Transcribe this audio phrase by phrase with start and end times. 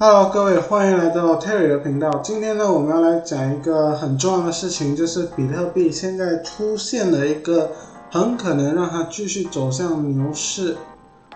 [0.00, 2.08] Hello，各位，欢迎来到 Terry 的频道。
[2.22, 7.72] 今天呢，我们要来讲一个很重要的事情，就是比特币现在出现了一个
[8.08, 10.76] 很可能让它继续走向牛市，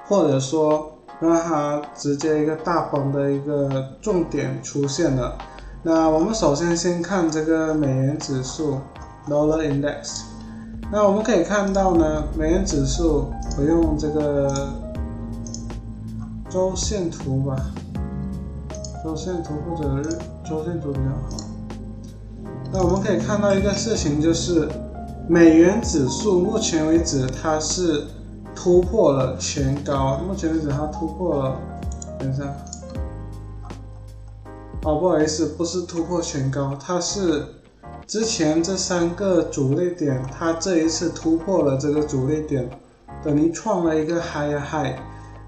[0.06, 3.68] 或者说让它直接一个大崩的一个
[4.00, 5.36] 重点出现了。
[5.82, 8.78] 那我们首先先看这个美元指数
[9.28, 10.20] Dollar Index。
[10.92, 13.26] 那我们可以看到呢，美元指数，
[13.58, 14.68] 我用这个
[16.48, 17.56] 周线图吧。
[19.02, 21.44] 周线图或者日周线图比较好。
[22.72, 24.68] 那我们可以看到一个事情，就是
[25.28, 28.04] 美元指数目前为止它是
[28.54, 31.56] 突破了前高，目前为止它突破了，
[32.18, 32.44] 等一下，
[34.84, 37.44] 哦不好意思，不是突破前高，它是
[38.06, 42.70] 之前这三个主力点，它这一次突破了这个主力点，
[43.22, 44.96] 等于创了一个 high high。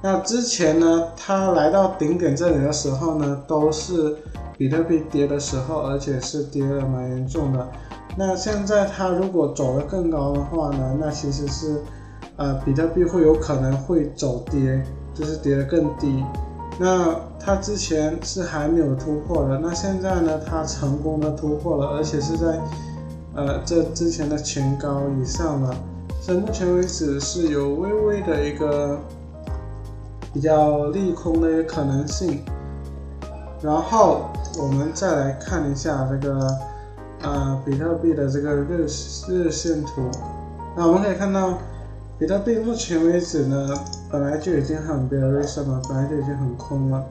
[0.07, 4.15] 那之前呢，它来到顶点这里的时候呢，都是
[4.55, 7.67] 比特币跌的时候，而且是跌的蛮严重的。
[8.15, 11.81] 那现在它如果走得更高的话呢，那其实是，
[12.37, 14.85] 呃，比特币会有可能会走跌，
[15.15, 16.23] 就是跌得更低。
[16.79, 22.61] 那它之前是还没有突破的，那现在呢，它成功的突破了，而且是在，
[23.35, 25.75] 呃，这之前的前高以上了。
[26.21, 28.99] 所以目前为止是有微微的一个。
[30.35, 32.43] 比较利空的一个可能性，
[33.63, 34.25] 然后
[34.59, 36.49] 我们再来看一下这个
[37.23, 38.85] 呃比特币的这个日
[39.29, 40.11] 日线图，
[40.77, 41.57] 那我们可以看到，
[42.19, 43.69] 比特币目前为止呢，
[44.11, 47.05] 本来就已经很 bearish 了，本来就已经很空了，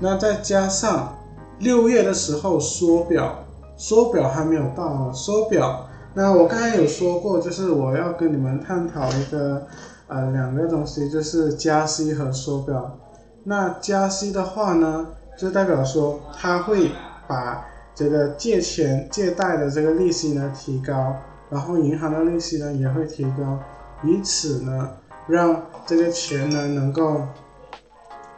[0.00, 1.16] 那再加上
[1.60, 3.38] 六月的时候缩表，
[3.76, 9.64] 缩表还没有到啊，缩表，那我刚才有说过，就是我要跟你们探讨一个。
[10.06, 12.98] 呃，两个东西就是加息和缩表。
[13.44, 16.90] 那加息的话呢，就代表说它会
[17.26, 21.16] 把这个借钱、借贷的这个利息呢提高，
[21.50, 23.58] 然后银行的利息呢也会提高，
[24.02, 24.90] 以此呢
[25.26, 27.22] 让这个钱呢能够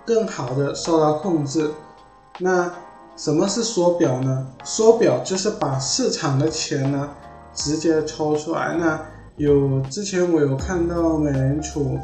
[0.04, 1.70] 更好的受到控制。
[2.38, 2.70] 那
[3.16, 4.46] 什么是缩表呢？
[4.62, 7.08] 缩表就是把市场的钱呢
[7.54, 8.76] 直接抽出来。
[8.78, 9.00] 那
[9.36, 11.98] 有之前我有看到美联储，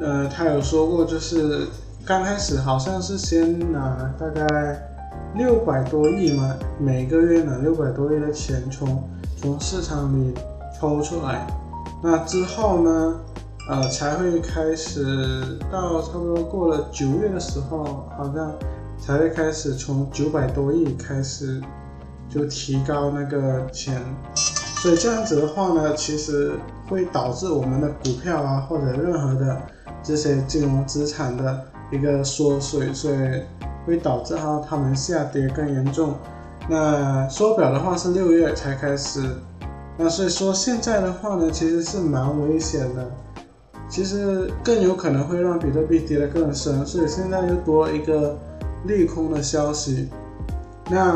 [0.00, 1.66] 呃，他有说过，就是
[2.04, 4.80] 刚开始好像是先拿大概
[5.34, 9.02] 六百多亿嘛，每个月拿六百多亿的钱从
[9.36, 10.32] 从市场里
[10.78, 11.44] 抽出来，
[12.00, 13.20] 那之后呢，
[13.68, 18.54] 呃，才会开始到差不多过了九月的时候，好像
[18.96, 21.60] 才会开始从九百多亿开始
[22.28, 24.00] 就提高那个钱。
[24.80, 26.52] 所以这样子的话呢，其实
[26.88, 29.60] 会导致我们的股票啊，或者任何的
[30.04, 33.16] 这些金融资产的一个缩水，所以
[33.84, 36.14] 会导致哈它们下跌更严重。
[36.68, 39.20] 那缩表的话是六月才开始，
[39.96, 43.10] 那所以说现在的话呢，其实是蛮危险的，
[43.88, 46.86] 其实更有可能会让比特币跌得更深。
[46.86, 48.38] 所以现在又多一个
[48.84, 50.08] 利空的消息，
[50.88, 51.12] 那。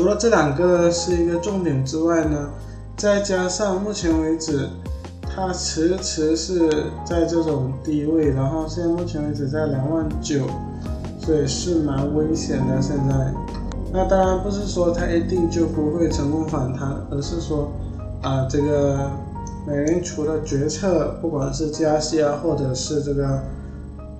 [0.00, 2.48] 除了这两个是一个重点之外呢，
[2.96, 4.66] 再加上目前为止
[5.22, 10.46] 它迟迟是在这种低位，然后现在目前为止在两万九，
[11.18, 12.80] 所以是蛮危险的。
[12.80, 13.30] 现在，
[13.92, 17.70] 那当然不是说它一定就不会成功反弹，而是说
[18.22, 19.10] 啊，这个
[19.66, 23.42] 美联储的决策，不管是加息啊，或者是这个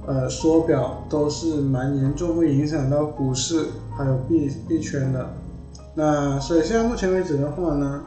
[0.07, 3.65] 呃缩表，都是蛮严重，会影响到股市
[3.97, 5.27] 还有币币圈的。
[6.00, 8.00] 那所以现在目前为止的话呢，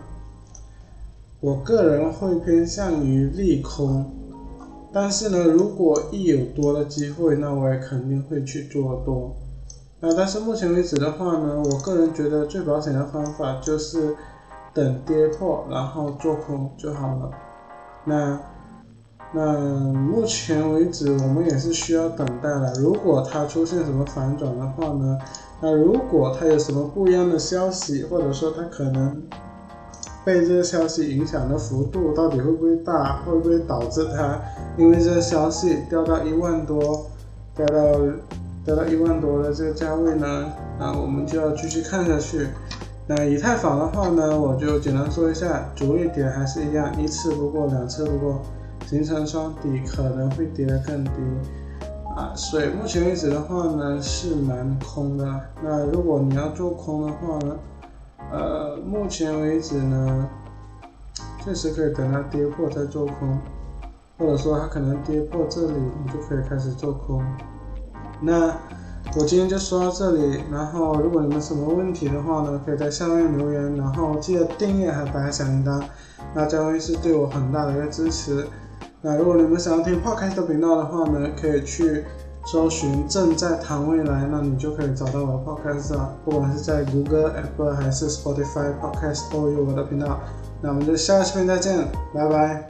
[1.40, 4.04] 我个人会偏向于利空，
[4.92, 9.36] 但是呢，如果一有多的机会，那我也肯定会去做多。
[10.00, 14.16] 那但是目前为止的话呢，我个人觉得最保险的方法就是
[14.74, 17.30] 等跌破，然后做空就好了。
[18.06, 18.40] 那
[19.36, 19.58] 那
[19.94, 22.72] 目前为止我们也是需要等待了。
[22.76, 25.18] 如果它出现什么反转的话呢？
[25.60, 29.22] 那如果它有什么不一样的消息，或者说它可能
[30.24, 34.40] 被这个消息影响的幅度到底会不会大，会不会导致它
[34.78, 37.08] 因为这个消息掉到一万多，
[37.56, 38.00] 掉到
[38.66, 40.54] 掉到一万多的这个价位呢？
[40.80, 42.48] 那我们就要继续看下去。
[43.08, 48.42] 那以太坊的话呢，我就简单说一下，主力点还是一样，一次不过，两次不过，
[48.94, 51.12] 形成双底可能会跌得更低。
[52.16, 55.26] 啊，所以目前为止的话呢，是蛮空的。
[55.64, 57.56] 那如果你要做空的话呢，
[58.32, 60.30] 呃，目前为止呢，
[61.44, 63.36] 确实可以等它跌破再做空，
[64.20, 67.20] 或者说它可能跌破这里，你就可以开始做空。
[68.22, 68.56] 那
[69.18, 75.82] 我今天就说到这里，然后如果你们什么问题的话呢，可以在下面留言，然后记得订阅还打开小铃铛，
[76.36, 78.46] 那将会是对我很大的一个支持。
[79.06, 82.06] 那如果你们想要听 podcast 频道的话呢，可以去
[82.46, 90.20] 搜寻正在谈未来，那你就可以找到我的 podcast，不管是在谷歌、Apple 还是 Spotify podcast 都有我的频道。
[90.62, 92.70] 那我们就下期频再见，拜拜。